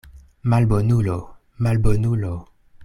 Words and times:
Malbonulo, 0.51 1.17
malbonulo! 1.63 2.35